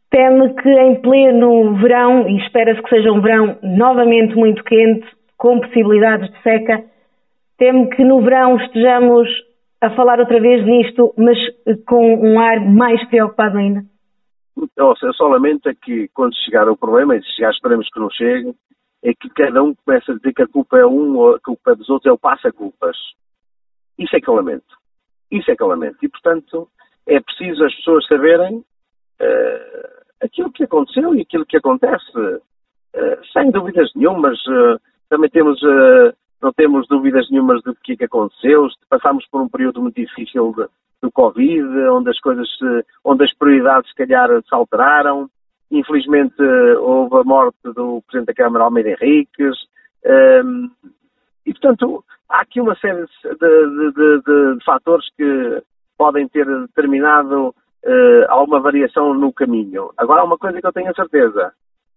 Teme 0.09 0.53
que 0.55 0.69
em 0.69 1.01
pleno 1.01 1.75
verão, 1.75 2.29
e 2.29 2.37
espera-se 2.37 2.81
que 2.81 2.89
seja 2.89 3.11
um 3.11 3.21
verão 3.21 3.59
novamente 3.61 4.35
muito 4.35 4.63
quente, 4.63 5.05
com 5.37 5.59
possibilidades 5.59 6.31
de 6.31 6.41
seca, 6.41 6.83
teme 7.57 7.89
que 7.89 8.03
no 8.03 8.21
verão 8.21 8.57
estejamos 8.57 9.27
a 9.81 9.89
falar 9.91 10.19
outra 10.19 10.39
vez 10.39 10.65
nisto, 10.65 11.13
mas 11.17 11.37
com 11.85 12.15
um 12.15 12.39
ar 12.39 12.59
mais 12.61 13.03
preocupado 13.09 13.57
ainda? 13.57 13.83
Eu 14.75 14.95
só 15.13 15.27
lamento 15.27 15.69
é 15.69 15.75
que 15.75 16.07
quando 16.13 16.35
chegar 16.37 16.67
o 16.67 16.77
problema, 16.77 17.15
e 17.15 17.23
chegar 17.35 17.51
esperemos 17.51 17.87
que 17.89 17.99
não 17.99 18.09
chegue, 18.09 18.55
é 19.03 19.13
que 19.13 19.29
cada 19.29 19.61
um 19.61 19.75
começa 19.75 20.11
a 20.11 20.15
dizer 20.15 20.33
que 20.33 20.41
a 20.41 20.47
culpa 20.47 20.77
é 20.77 20.85
um 20.85 21.15
ou 21.17 21.35
a 21.35 21.39
culpa 21.39 21.73
é 21.73 21.75
dos 21.75 21.89
outros, 21.89 22.09
é 22.09 22.11
o 22.11 22.17
passa-culpas. 22.17 22.97
Isso 23.99 24.15
é 24.15 24.19
que 24.19 24.27
eu 24.27 24.33
lamento. 24.33 24.76
Isso 25.31 25.51
é 25.51 25.55
que 25.55 25.63
eu 25.63 25.67
lamento. 25.67 25.97
E, 26.01 26.09
portanto, 26.09 26.67
é 27.07 27.19
preciso 27.19 27.63
as 27.63 27.75
pessoas 27.75 28.05
saberem 28.07 28.57
uh, 28.57 30.03
aquilo 30.21 30.51
que 30.51 30.63
aconteceu 30.63 31.15
e 31.15 31.21
aquilo 31.21 31.45
que 31.45 31.57
acontece. 31.57 32.17
Uh, 32.17 33.25
sem 33.33 33.51
dúvidas 33.51 33.89
nenhumas. 33.95 34.37
Uh, 34.45 34.79
também 35.09 35.29
temos 35.29 35.59
não 36.41 36.51
temos 36.53 36.87
dúvidas 36.87 37.29
nenhumas 37.31 37.63
do 37.63 37.73
que, 37.75 37.93
é 37.93 37.97
que 37.97 38.03
aconteceu. 38.03 38.67
Passámos 38.89 39.25
por 39.31 39.41
um 39.41 39.49
período 39.49 39.81
muito 39.81 39.95
difícil 39.95 40.53
de, 40.55 40.67
do 41.01 41.11
Covid, 41.11 41.63
onde 41.89 42.09
as 42.09 42.19
coisas, 42.19 42.47
onde 43.03 43.23
as 43.23 43.33
prioridades, 43.35 43.89
se 43.89 43.95
calhar, 43.95 44.29
se 44.29 44.53
alteraram. 44.53 45.29
Infelizmente, 45.71 46.41
houve 46.79 47.17
a 47.17 47.23
morte 47.23 47.57
do 47.63 48.03
Presidente 48.05 48.27
da 48.27 48.43
Câmara, 48.43 48.65
Almeida 48.65 48.89
Henriques. 48.89 49.55
E, 51.47 51.53
portanto, 51.53 52.03
há 52.29 52.41
aqui 52.41 52.59
uma 52.59 52.75
série 52.75 53.05
de, 53.05 53.29
de, 53.39 53.91
de, 53.93 54.57
de 54.57 54.65
fatores 54.65 55.07
que 55.15 55.63
podem 55.97 56.27
ter 56.27 56.45
determinado 56.45 57.47
uh, 57.47 58.25
alguma 58.27 58.59
variação 58.59 59.13
no 59.13 59.31
caminho. 59.31 59.89
Agora, 59.97 60.21
há 60.21 60.25
uma 60.25 60.37
coisa 60.37 60.59
que 60.59 60.67
eu 60.67 60.73
tenho 60.73 60.91
a 60.91 60.93
certeza. 60.93 61.53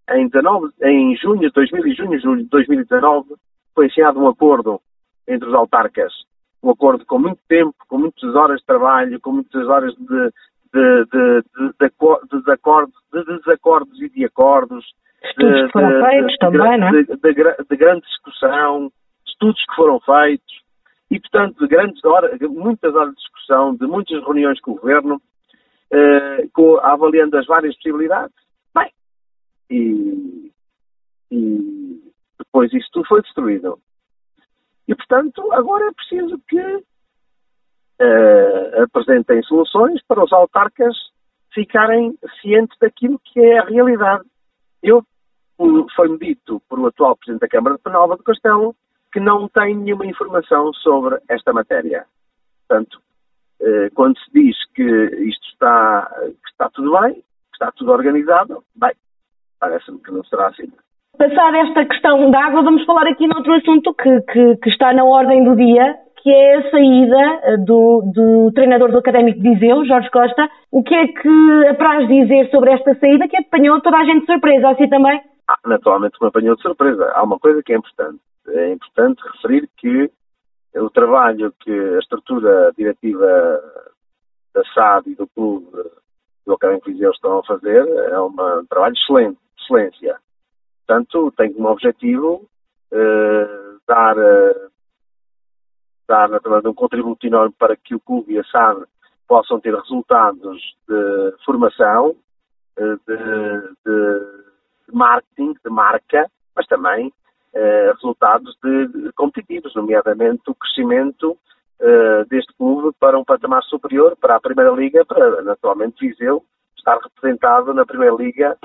Em, 0.09 0.29
19, 0.29 0.69
em 0.83 1.17
junho 1.17 1.41
de 1.41 1.51
2000 1.51 1.87
e 1.87 1.95
junho 2.21 2.43
de 2.45 2.49
2019, 2.49 3.35
foi 3.75 3.87
assinado 3.87 4.21
um 4.21 4.29
acordo 4.29 4.81
entre 5.27 5.49
os 5.49 5.55
autarcas, 5.55 6.13
um 6.63 6.71
acordo 6.71 7.05
com 7.05 7.19
muito 7.19 7.41
tempo, 7.49 7.75
com 7.89 7.99
muitas 7.99 8.35
horas 8.37 8.61
de 8.61 8.67
trabalho, 8.67 9.21
com 9.21 9.33
muitas 9.33 9.67
horas 9.69 9.93
de, 9.95 10.31
de, 10.73 11.05
de, 11.07 11.43
de, 11.43 11.43
de 11.53 11.73
desacordos, 12.43 13.01
de 13.13 13.39
desacordos 13.39 14.01
e 14.01 14.09
de 14.09 14.25
acordos. 14.25 14.85
Estudos 15.25 15.67
que 15.67 15.73
foram 15.73 16.05
feitos 16.07 16.37
também, 16.39 16.79
não 16.79 16.89
é? 16.89 17.03
De, 17.03 17.77
grande 17.77 18.03
discussão, 18.03 18.91
estudos 19.41 19.65
que 19.65 19.75
foram 19.75 19.99
feitos 20.01 20.61
e, 21.11 21.19
portanto, 21.19 21.59
de 21.59 21.67
grandes 21.67 22.05
horas, 22.05 22.39
muitas 22.41 22.95
horas 22.95 23.11
de 23.11 23.17
discussão, 23.17 23.75
de 23.75 23.87
muitas 23.87 24.23
reuniões 24.23 24.61
com 24.61 24.73
o 24.73 24.77
Governo, 24.77 25.23
eh, 25.91 26.47
com, 26.53 26.77
avaliando 26.79 27.39
as 27.39 27.47
várias 27.47 27.75
possibilidades. 27.77 28.37
Bem, 28.75 28.93
e, 29.71 30.53
e 31.33 32.13
depois 32.39 32.71
isso 32.73 32.89
tudo 32.93 33.09
foi 33.09 33.23
destruído. 33.23 33.79
E, 34.87 34.95
portanto, 34.95 35.51
agora 35.53 35.89
é 35.89 35.93
preciso 35.93 36.39
que 36.49 36.61
uh, 36.61 36.83
apresentem 38.83 39.43
soluções 39.45 40.03
para 40.07 40.25
os 40.25 40.33
autarcas 40.33 40.97
ficarem 41.55 42.19
cientes 42.41 42.77
daquilo 42.81 43.21
que 43.25 43.41
é 43.41 43.59
a 43.59 43.65
realidade. 43.65 44.25
Eu, 44.83 45.05
foi-me 45.95 46.19
dito 46.19 46.61
por 46.69 46.81
o 46.81 46.87
atual 46.87 47.17
Presidente 47.17 47.43
da 47.43 47.49
Câmara 47.49 47.77
de 47.77 47.83
Penalva 47.83 48.17
do 48.17 48.23
Castelo 48.23 48.75
que 49.13 49.21
não 49.21 49.49
tem 49.49 49.77
nenhuma 49.77 50.07
informação 50.07 50.73
sobre 50.75 51.19
esta 51.29 51.53
matéria. 51.53 52.05
Portanto, 52.69 53.01
uh, 53.61 53.95
quando 53.95 54.19
se 54.19 54.31
diz 54.33 54.57
que 54.75 54.83
isto 54.83 55.47
está, 55.53 56.11
que 56.27 56.51
está 56.51 56.69
tudo 56.71 56.99
bem, 57.01 57.15
que 57.15 57.55
está 57.55 57.73
tudo 57.73 57.93
organizado, 57.93 58.63
bem, 58.75 58.93
parece-me 59.59 59.99
que 59.99 60.13
não 60.13 60.25
será 60.25 60.49
assim. 60.49 60.71
Passada 61.19 61.59
esta 61.59 61.85
questão 61.85 62.31
da 62.31 62.47
água, 62.47 62.63
vamos 62.63 62.85
falar 62.87 63.07
aqui 63.07 63.27
noutro 63.27 63.53
assunto 63.53 63.93
que, 63.93 64.21
que, 64.23 64.57
que, 64.57 64.71
está 64.71 64.93
na 64.95 65.05
ordem 65.05 65.45
do 65.45 65.55
dia, 65.55 65.97
que 66.23 66.31
é 66.31 66.57
a 66.57 66.71
saída 66.71 67.41
eh, 67.43 67.57
do, 67.59 68.03
do 68.15 68.53
treinador 68.55 68.91
do 68.91 68.99
Académico 68.99 69.39
de 69.39 69.51
Viseu, 69.51 69.85
Jorge 69.85 70.11
Costa. 70.11 70.49
O 70.71 70.83
que 70.83 70.95
é 70.95 71.09
que 71.09 71.67
apraz 71.69 72.09
dizer 72.09 72.49
sobre 72.51 72.71
esta 72.73 72.95
saída 72.95 73.29
que 73.29 73.37
apanhou 73.37 73.81
toda 73.83 73.99
a 73.99 74.05
gente 74.05 74.21
de 74.21 74.33
surpresa, 74.33 74.71
assim 74.71 74.89
também? 74.89 75.21
Ah, 75.47 75.59
naturalmente 75.67 76.17
me 76.23 76.29
apanhou 76.29 76.57
de 76.57 76.63
surpresa. 76.63 77.13
Há 77.15 77.23
uma 77.23 77.39
coisa 77.39 77.63
que 77.63 77.75
é 77.75 77.77
importante. 77.77 78.19
É 78.49 78.73
importante 78.73 79.23
referir 79.33 79.69
que 79.77 80.11
o 80.75 80.91
trabalho 80.91 81.53
que 81.61 81.71
a 81.71 81.99
estrutura 81.99 82.73
diretiva 82.77 83.27
da 84.55 84.65
SAD 84.75 85.11
e 85.11 85.15
do 85.15 85.27
clube 85.29 85.71
do 86.47 86.55
Académico 86.55 86.87
de 86.87 86.95
Viseu 86.95 87.11
estão 87.11 87.39
a 87.39 87.45
fazer 87.45 87.87
é 87.87 88.21
um 88.21 88.67
trabalho 88.67 88.95
excelente, 88.95 89.39
excelência. 89.59 90.19
Portanto, 90.87 91.33
tem 91.37 91.53
como 91.53 91.69
objetivo 91.69 92.49
uh, 92.93 93.81
dar, 93.87 94.19
uh, 94.19 94.71
dar 96.09 96.29
naturalmente 96.29 96.69
um 96.69 96.75
contributo 96.75 97.27
enorme 97.27 97.55
para 97.59 97.77
que 97.77 97.95
o 97.95 98.01
clube 98.01 98.35
e 98.35 98.39
a 98.39 98.45
SAD 98.45 98.85
possam 99.29 99.61
ter 99.61 99.75
resultados 99.75 100.61
de 100.89 101.45
formação, 101.45 102.17
uh, 102.79 103.01
de, 103.07 103.75
de, 103.87 104.93
marketing, 104.93 105.55
de 105.65 105.71
marca, 105.71 106.29
mas 106.57 106.67
também 106.67 107.13
resultados 107.53 108.57
de, 108.63 108.87
de, 108.87 109.13
competitivos, 109.13 109.75
nomeadamente 109.75 110.43
o 110.49 110.55
crescimento 110.55 111.37
deste 112.29 112.53
clube 112.55 112.95
para 113.01 113.19
um 113.19 113.25
patamar 113.25 113.63
superior, 113.65 114.17
para 114.17 114.37
a 114.37 114.41
Primeira 114.41 114.71
Liga, 114.71 115.05
para 115.05 115.43
naturalmente 115.43 116.07
Viseu 116.07 116.45
estar 116.77 116.99
representado 116.99 117.73
na 117.73 117.87
Primeira 117.87 118.15
Liga 118.15 118.57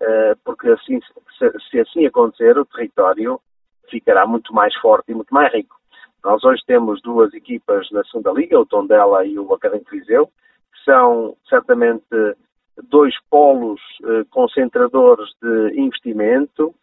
eh, 0.00 0.34
porque 0.44 0.68
assim, 0.70 0.98
se 1.70 1.80
assim 1.80 2.06
acontecer, 2.06 2.58
o 2.58 2.64
território 2.64 3.38
ficará 3.90 4.26
muito 4.26 4.54
mais 4.54 4.74
forte 4.76 5.12
e 5.12 5.14
muito 5.14 5.32
mais 5.32 5.52
rico. 5.52 5.78
Nós 6.24 6.42
hoje 6.42 6.62
temos 6.66 7.02
duas 7.02 7.32
equipas 7.34 7.90
na 7.90 8.02
segunda 8.04 8.32
liga, 8.32 8.58
o 8.58 8.66
Tondela 8.66 9.24
e 9.26 9.38
o 9.38 9.52
Académico 9.52 9.90
Viseu, 9.90 10.26
que 10.26 10.84
são 10.84 11.36
certamente 11.48 12.04
dois 12.84 13.14
polos 13.28 13.80
eh, 14.04 14.24
concentradores 14.30 15.30
de 15.42 15.80
investimento, 15.80 16.74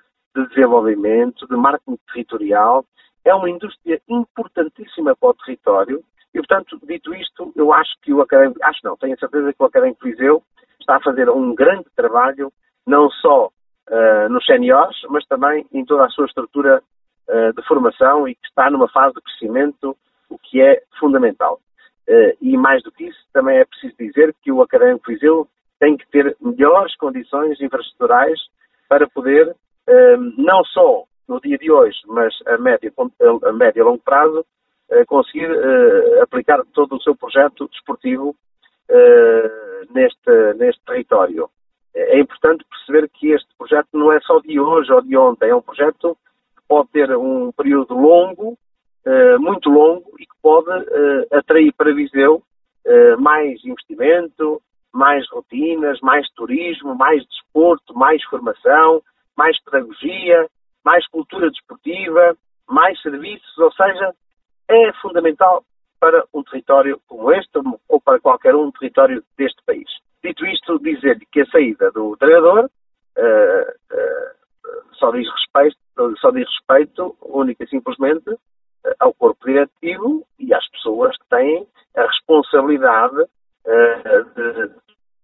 de 0.44 0.50
desenvolvimento, 0.50 1.48
de 1.48 1.56
marketing 1.56 1.98
territorial. 2.14 2.86
É 3.26 3.34
uma 3.34 3.50
indústria 3.50 4.00
importantíssima 4.08 5.16
para 5.16 5.30
o 5.30 5.34
território 5.34 6.04
e, 6.34 6.38
portanto, 6.38 6.80
dito 6.86 7.14
isto, 7.16 7.52
eu 7.56 7.74
acho 7.74 7.92
que 8.02 8.14
o 8.14 8.22
Académico, 8.22 8.60
acho 8.64 8.80
não, 8.84 8.96
tenho 8.96 9.16
a 9.16 9.18
certeza 9.18 9.52
que 9.52 9.64
o 9.64 9.66
Académico 9.66 10.06
Viseu 10.06 10.44
está 10.80 10.98
a 10.98 11.02
fazer 11.02 11.30
um 11.30 11.56
grande 11.56 11.86
trabalho 11.96 12.52
não 12.86 13.10
só 13.10 13.48
uh, 13.48 14.30
nos 14.30 14.46
séniores, 14.46 14.96
mas 15.10 15.26
também 15.26 15.66
em 15.74 15.84
toda 15.84 16.06
a 16.06 16.10
sua 16.10 16.26
estrutura 16.26 16.82
uh, 17.28 17.54
de 17.54 17.68
formação 17.68 18.28
e 18.28 18.36
que 18.36 18.48
está 18.48 18.70
numa 18.70 18.88
fase 18.90 19.16
de 19.16 19.22
crescimento, 19.22 19.98
o 20.30 20.38
que 20.38 20.62
é 20.62 20.82
fundamental. 21.00 21.60
e 22.42 22.56
mais 22.56 22.84
do 22.84 22.92
que 22.92 23.06
isso, 23.06 23.20
também 23.34 23.58
é 23.58 23.66
preciso 23.66 23.96
dizer 24.00 24.34
que 24.42 24.52
o 24.52 24.62
Académico 24.62 25.12
Viseu 25.12 25.48
tem 25.80 25.98
que 25.98 26.08
ter 26.10 26.36
melhores 26.40 26.96
condições 26.98 27.60
infraestruturais 27.60 28.40
para 28.88 29.08
poder, 29.10 29.56
não 30.38 30.64
só 30.66 31.04
no 31.28 31.40
dia 31.42 31.58
de 31.58 31.72
hoje, 31.72 31.98
mas 32.08 32.34
a 32.46 32.58
médio, 32.58 32.94
a 33.44 33.52
médio 33.52 33.82
e 33.82 33.84
longo 33.84 34.02
prazo, 34.04 34.46
conseguir 35.08 35.50
aplicar 36.22 36.64
todo 36.74 36.96
o 36.96 37.02
seu 37.02 37.16
projeto 37.16 37.68
desportivo 37.70 38.36
neste, 39.94 40.54
neste 40.58 40.82
território. 40.86 41.50
É 41.94 42.20
importante 42.20 42.64
perceber 42.70 43.10
que 43.10 43.32
este 43.32 43.50
projeto 43.58 43.90
não 43.94 44.12
é 44.12 44.20
só 44.22 44.40
de 44.40 44.60
hoje 44.60 44.92
ou 44.92 45.02
de 45.02 45.18
ontem, 45.18 45.50
é 45.50 45.56
um 45.56 45.62
projeto 45.62 46.16
que 46.56 46.64
pode 46.68 46.90
ter 46.90 47.16
um 47.16 47.52
período 47.52 47.94
longo, 47.94 48.58
muito 49.40 49.70
longo, 49.70 50.14
e 50.20 50.26
que 50.26 50.36
pode 50.42 50.70
atrair 51.32 51.74
para 51.74 51.94
Viseu 51.94 52.42
mais 53.20 53.64
investimento, 53.66 54.62
mais 54.94 55.30
rotinas, 55.30 56.00
mais 56.02 56.28
turismo, 56.32 56.96
mais 56.96 57.26
desporto, 57.28 57.98
mais 57.98 58.24
formação, 58.26 59.02
mais 59.38 59.62
pedagogia, 59.64 60.48
mais 60.84 61.08
cultura 61.08 61.50
desportiva, 61.50 62.36
mais 62.68 63.00
serviços, 63.02 63.58
ou 63.58 63.72
seja, 63.72 64.14
é 64.68 64.94
fundamental 65.02 65.64
para 66.00 66.24
um 66.34 66.44
território 66.44 67.00
como 67.08 67.32
este 67.32 67.60
ou 67.88 68.02
para 68.02 68.20
qualquer 68.20 68.56
um 68.56 68.72
território 68.72 69.24
deste 69.38 69.62
país. 69.66 69.88
Dito 70.24 70.46
isto, 70.46 70.80
dizer-lhe 70.80 71.26
que 71.32 71.42
a 71.42 71.46
saída 71.48 71.92
do 71.92 72.16
treinador 72.18 72.66
uh, 72.66 73.72
uh, 73.94 74.94
só 74.94 75.12
diz 75.12 75.28
respeito, 75.32 75.78
só 76.20 76.32
diz 76.32 76.48
respeito 76.48 77.16
única 77.22 77.64
e 77.64 77.68
simplesmente 77.68 78.30
uh, 78.30 78.40
ao 79.00 79.14
corpo 79.14 79.46
diretivo 79.46 80.26
e 80.40 80.54
às 80.54 80.68
pessoas 80.70 81.18
que 81.18 81.30
têm 81.30 81.68
a 81.96 82.04
responsabilidade 82.04 83.26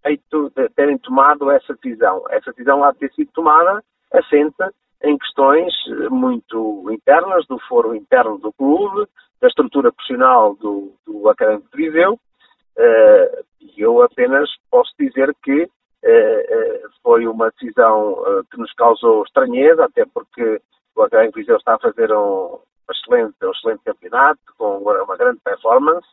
de, 0.01 0.19
de 0.49 0.69
terem 0.75 0.97
tomado 0.97 1.49
essa 1.51 1.73
decisão. 1.75 2.25
Essa 2.29 2.51
decisão 2.51 2.83
há 2.83 2.91
de 2.91 2.99
ter 2.99 3.13
sido 3.13 3.31
tomada 3.31 3.83
assente 4.13 4.63
em 5.03 5.17
questões 5.17 5.73
muito 6.09 6.89
internas, 6.91 7.45
do 7.47 7.59
foro 7.67 7.95
interno 7.95 8.37
do 8.37 8.53
clube, 8.53 9.07
da 9.41 9.47
estrutura 9.47 9.91
profissional 9.91 10.55
do, 10.55 10.93
do 11.05 11.27
Académico 11.29 11.67
de 11.75 11.77
Viseu, 11.77 12.13
uh, 12.13 13.43
e 13.59 13.81
eu 13.81 14.01
apenas 14.01 14.49
posso 14.71 14.91
dizer 14.97 15.35
que 15.43 15.63
uh, 15.63 16.89
foi 17.01 17.27
uma 17.27 17.49
decisão 17.51 18.17
que 18.49 18.57
nos 18.57 18.71
causou 18.73 19.23
estranheza, 19.23 19.83
até 19.83 20.05
porque 20.05 20.61
o 20.95 21.01
Académico 21.01 21.37
de 21.37 21.41
Viseu 21.41 21.57
está 21.57 21.75
a 21.75 21.79
fazer 21.79 22.13
um, 22.13 22.59
excelente, 22.89 23.35
um 23.43 23.51
excelente 23.51 23.83
campeonato, 23.83 24.39
com 24.57 24.77
uma 24.77 25.17
grande 25.17 25.39
performance, 25.43 26.07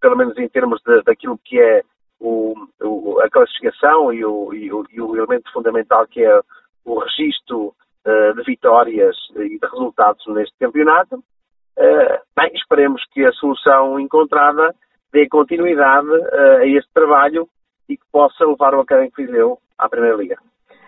pelo 0.00 0.16
menos 0.16 0.36
em 0.36 0.48
termos 0.48 0.82
de, 0.82 1.02
daquilo 1.02 1.38
que 1.42 1.58
é 1.58 1.82
o, 2.18 2.49
o, 2.82 3.20
a 3.20 3.28
classificação 3.28 4.12
e 4.12 4.24
o, 4.24 4.52
e, 4.52 4.66
e 4.66 5.00
o, 5.00 5.16
elemento 5.16 5.50
fundamental 5.52 6.06
que 6.06 6.24
é 6.24 6.40
o 6.84 6.98
registro 6.98 7.74
uh, 8.06 8.34
de 8.34 8.42
vitórias 8.44 9.16
e 9.36 9.58
de 9.58 9.66
resultados 9.70 10.24
neste 10.28 10.56
campeonato. 10.58 11.16
Uh, 11.16 12.18
bem, 12.36 12.50
esperemos 12.54 13.02
que 13.12 13.24
a 13.24 13.32
solução 13.32 13.98
encontrada 13.98 14.74
dê 15.12 15.28
continuidade 15.28 16.08
uh, 16.08 16.56
a 16.60 16.66
este 16.66 16.90
trabalho 16.92 17.48
e 17.88 17.96
que 17.96 18.04
possa 18.12 18.44
levar 18.44 18.74
o 18.74 18.80
Académico 18.80 19.22
Viseu 19.22 19.58
à 19.78 19.88
Primeira 19.88 20.16
Liga. 20.16 20.36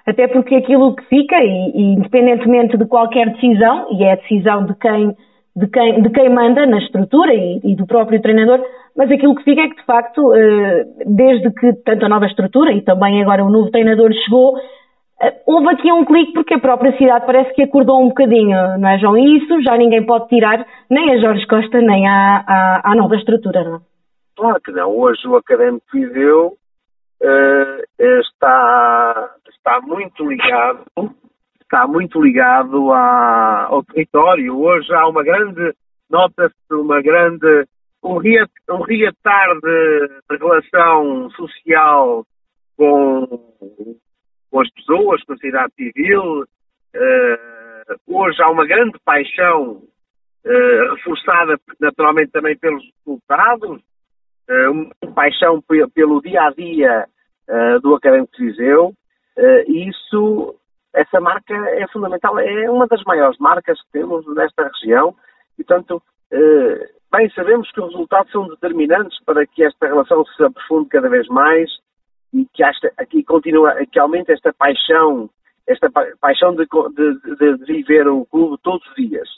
Até 0.06 0.26
porque 0.26 0.56
aquilo 0.56 0.96
que 0.96 1.04
fica, 1.04 1.36
e, 1.42 1.70
e 1.74 1.82
independentemente 1.94 2.76
de 2.76 2.86
qualquer 2.86 3.32
decisão, 3.32 3.88
e 3.92 4.04
é 4.04 4.12
a 4.12 4.16
decisão 4.16 4.66
de 4.66 4.74
quem 4.74 5.16
de 5.54 5.66
quem, 5.68 6.02
de 6.02 6.10
quem 6.10 6.30
manda 6.30 6.66
na 6.66 6.78
estrutura 6.78 7.34
e, 7.34 7.60
e, 7.62 7.76
do 7.76 7.86
próprio 7.86 8.20
treinador, 8.22 8.64
mas 8.96 9.10
aquilo 9.10 9.34
que 9.34 9.44
fica 9.44 9.62
é 9.62 9.68
que, 9.68 9.76
de 9.76 9.84
facto, 9.84 10.34
eh, 10.34 10.84
desde 11.06 11.50
que 11.52 11.74
tanto 11.84 12.06
a 12.06 12.08
nova 12.08 12.26
estrutura 12.26 12.72
e 12.72 12.82
também 12.82 13.22
agora 13.22 13.44
o 13.44 13.50
novo 13.50 13.70
treinador 13.70 14.12
chegou, 14.12 14.58
eh, 15.20 15.42
houve 15.46 15.68
aqui 15.68 15.92
um 15.92 16.04
clique 16.06 16.32
porque 16.32 16.54
a 16.54 16.58
própria 16.58 16.96
cidade 16.96 17.26
parece 17.26 17.54
que 17.54 17.62
acordou 17.62 18.02
um 18.02 18.08
bocadinho, 18.08 18.78
não 18.78 18.88
é, 18.88 18.98
João? 18.98 19.16
E 19.16 19.38
isso 19.38 19.62
já 19.62 19.76
ninguém 19.76 20.04
pode 20.06 20.28
tirar 20.28 20.66
nem 20.90 21.12
a 21.12 21.18
Jorge 21.18 21.46
Costa 21.46 21.80
nem 21.80 22.08
à, 22.08 22.44
à, 22.46 22.92
à 22.92 22.94
nova 22.94 23.16
estrutura, 23.16 23.62
não 23.62 23.76
é? 23.76 23.80
Claro 24.36 24.60
que 24.62 24.72
não. 24.72 24.96
Hoje 24.96 25.28
o 25.28 25.36
Académico 25.36 25.84
Viseu 25.92 26.56
uh, 27.22 28.18
está, 28.20 29.30
está 29.50 29.80
muito 29.82 30.26
ligado 30.26 30.84
está 31.72 31.86
muito 31.86 32.20
ligado 32.20 32.92
à, 32.92 33.64
ao 33.64 33.82
território. 33.82 34.58
Hoje 34.58 34.92
há 34.92 35.08
uma 35.08 35.24
grande, 35.24 35.72
nota-se 36.10 36.54
uma 36.70 37.00
grande, 37.00 37.66
um, 38.04 38.18
reat, 38.18 38.50
um 38.68 38.82
reatar 38.82 39.54
de, 39.54 40.08
de, 40.30 40.36
relação 40.36 41.30
social 41.30 42.26
com, 42.76 43.26
com 44.50 44.60
as 44.60 44.70
pessoas, 44.72 45.24
com 45.24 45.32
a 45.32 45.36
sociedade 45.36 45.72
civil. 45.74 46.42
Uh, 46.94 47.96
hoje 48.06 48.42
há 48.42 48.50
uma 48.50 48.66
grande 48.66 48.98
paixão 49.02 49.82
uh, 50.44 50.94
reforçada 50.94 51.58
naturalmente 51.80 52.32
também 52.32 52.54
pelos 52.58 52.84
resultados, 52.98 53.80
uh, 53.80 54.70
uma 54.70 55.14
paixão 55.14 55.62
pelo 55.94 56.20
dia 56.20 56.42
a 56.42 56.50
dia 56.50 57.06
do 57.82 57.94
Académico 57.94 58.34
de 58.34 58.46
Viseu. 58.46 58.94
isso 59.68 60.58
essa 60.94 61.20
marca 61.20 61.54
é 61.54 61.86
fundamental, 61.88 62.38
é 62.38 62.70
uma 62.70 62.86
das 62.86 63.02
maiores 63.04 63.38
marcas 63.38 63.80
que 63.82 63.92
temos 63.92 64.26
nesta 64.34 64.68
região 64.68 65.14
e, 65.58 65.64
portanto, 65.64 66.02
eh, 66.30 66.90
bem 67.10 67.30
sabemos 67.30 67.70
que 67.72 67.80
os 67.80 67.92
resultados 67.92 68.30
são 68.30 68.48
determinantes 68.48 69.18
para 69.24 69.46
que 69.46 69.64
esta 69.64 69.86
relação 69.86 70.24
se 70.24 70.44
aprofunde 70.44 70.88
cada 70.90 71.08
vez 71.08 71.26
mais 71.28 71.70
e 72.32 72.46
que, 72.52 72.62
esta, 72.62 72.92
aqui 72.98 73.22
continua, 73.22 73.74
que 73.86 73.98
aumente 73.98 74.32
esta 74.32 74.52
paixão, 74.52 75.30
esta 75.66 75.90
paixão 76.20 76.54
de, 76.54 76.66
de, 76.66 77.36
de, 77.36 77.64
viver 77.64 78.06
o 78.08 78.26
clube 78.26 78.58
todos 78.62 78.86
os 78.88 78.94
dias. 78.94 79.28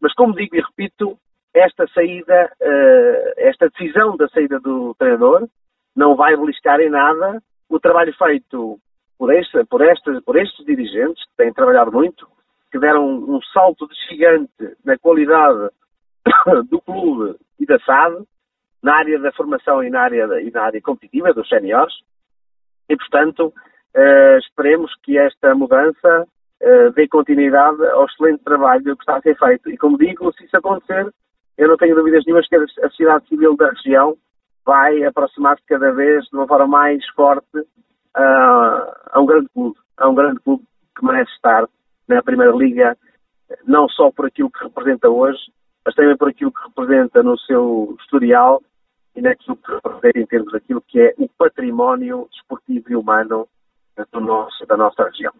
Mas, 0.00 0.12
como 0.14 0.34
digo 0.34 0.56
e 0.56 0.60
repito, 0.60 1.18
esta 1.54 1.86
saída, 1.88 2.52
eh, 2.60 3.34
esta 3.38 3.68
decisão 3.70 4.16
da 4.16 4.28
saída 4.28 4.60
do 4.60 4.94
treinador 4.94 5.48
não 5.96 6.16
vai 6.16 6.36
beliscar 6.36 6.80
em 6.80 6.90
nada 6.90 7.42
o 7.68 7.80
trabalho 7.80 8.14
feito 8.16 8.78
por, 9.18 9.34
esta, 9.34 9.64
por, 9.66 9.82
esta, 9.82 10.22
por 10.22 10.36
estes 10.36 10.64
dirigentes, 10.64 11.22
que 11.24 11.36
têm 11.36 11.52
trabalhado 11.52 11.92
muito, 11.92 12.26
que 12.70 12.78
deram 12.78 13.06
um, 13.06 13.36
um 13.36 13.40
salto 13.52 13.88
de 13.88 13.94
gigante 14.08 14.76
na 14.84 14.96
qualidade 14.98 15.70
do 16.70 16.80
clube 16.80 17.36
e 17.58 17.66
da 17.66 17.78
SAD, 17.80 18.24
na 18.82 18.94
área 18.94 19.18
da 19.18 19.32
formação 19.32 19.82
e 19.82 19.90
na 19.90 20.02
área, 20.02 20.40
e 20.40 20.50
na 20.50 20.62
área 20.62 20.80
competitiva 20.80 21.32
dos 21.34 21.48
séniores, 21.48 21.92
e, 22.88 22.96
portanto, 22.96 23.52
uh, 23.94 24.38
esperemos 24.38 24.94
que 25.02 25.18
esta 25.18 25.54
mudança 25.54 26.26
uh, 26.62 26.90
dê 26.92 27.08
continuidade 27.08 27.84
ao 27.88 28.06
excelente 28.06 28.42
trabalho 28.44 28.96
que 28.96 29.02
está 29.02 29.16
a 29.16 29.20
ser 29.20 29.36
feito. 29.36 29.68
E, 29.68 29.76
como 29.76 29.98
digo, 29.98 30.32
se 30.32 30.44
isso 30.44 30.56
acontecer, 30.56 31.12
eu 31.58 31.68
não 31.68 31.76
tenho 31.76 31.96
dúvidas 31.96 32.24
nenhumas 32.24 32.48
que 32.48 32.56
a 32.56 32.88
sociedade 32.88 33.28
civil 33.28 33.56
da 33.56 33.70
região 33.70 34.16
vai 34.64 35.02
aproximar-se 35.04 35.64
cada 35.66 35.92
vez 35.92 36.24
de 36.26 36.36
uma 36.36 36.46
forma 36.46 36.66
mais 36.66 37.06
forte 37.10 37.46
a, 38.22 39.20
um 39.20 39.26
grande 39.26 39.48
clube, 39.54 39.76
a 39.96 40.08
um 40.08 40.14
grande 40.14 40.40
clube 40.40 40.64
que 40.96 41.04
merece 41.04 41.30
estar 41.32 41.68
na 42.08 42.22
Primeira 42.22 42.52
Liga, 42.52 42.96
não 43.66 43.88
só 43.88 44.10
por 44.10 44.26
aquilo 44.26 44.50
que 44.50 44.64
representa 44.64 45.08
hoje, 45.08 45.40
mas 45.84 45.94
também 45.94 46.16
por 46.16 46.28
aquilo 46.28 46.52
que 46.52 46.62
representa 46.64 47.22
no 47.22 47.38
seu 47.38 47.96
historial 48.00 48.62
e 49.14 49.22
naquilo 49.22 49.56
que 49.56 49.72
representa 49.72 50.18
em 50.18 50.26
termos 50.26 50.52
daquilo 50.52 50.82
que 50.86 51.00
é 51.00 51.14
o 51.18 51.28
património 51.38 52.28
desportivo 52.30 52.84
e 52.90 52.96
humano 52.96 53.46
do 54.12 54.20
nosso, 54.20 54.66
da 54.66 54.76
nossa 54.76 55.04
região. 55.04 55.32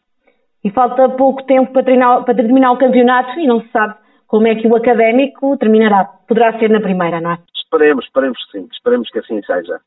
E 0.64 0.70
falta 0.70 1.08
pouco 1.10 1.44
tempo 1.44 1.72
para, 1.72 1.84
treinar, 1.84 2.24
para 2.24 2.34
terminar 2.34 2.72
o 2.72 2.78
campeonato 2.78 3.38
e 3.38 3.46
não 3.46 3.60
se 3.60 3.70
sabe 3.70 3.94
como 4.26 4.46
é 4.46 4.54
que 4.54 4.66
o 4.66 4.76
académico 4.76 5.56
terminará. 5.56 6.04
Poderá 6.04 6.58
ser 6.58 6.68
na 6.68 6.80
primeira, 6.80 7.20
não 7.20 7.32
é? 7.32 7.38
Esperemos, 7.54 8.04
esperemos 8.04 8.44
que 8.44 8.58
sim, 8.58 8.68
esperemos 8.72 9.10
que 9.10 9.18
assim 9.18 9.42
seja. 9.42 9.80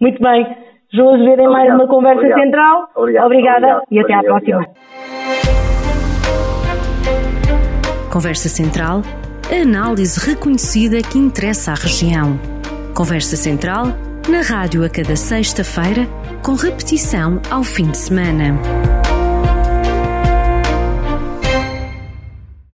Muito 0.00 0.22
bem. 0.22 0.56
João 0.94 1.14
Azevedo 1.14 1.40
em 1.40 1.48
mais 1.48 1.74
uma 1.74 1.86
conversa 1.86 2.18
obrigado. 2.18 2.40
central. 2.40 2.88
Obrigado. 2.94 3.24
Obrigada 3.26 3.56
obrigado. 3.56 3.82
e 3.90 4.00
até 4.00 4.14
à 4.14 4.22
próxima. 4.22 4.66
Conversa 8.12 8.48
Central, 8.50 9.00
a 9.50 9.62
análise 9.62 10.20
reconhecida 10.20 11.00
que 11.00 11.18
interessa 11.18 11.72
à 11.72 11.74
região. 11.74 12.38
Conversa 12.94 13.36
Central, 13.36 13.86
na 14.28 14.42
rádio 14.42 14.84
a 14.84 14.88
cada 14.90 15.16
sexta-feira, 15.16 16.06
com 16.44 16.52
repetição 16.52 17.40
ao 17.50 17.62
fim 17.62 17.90
de 17.90 17.96
semana. 17.96 19.01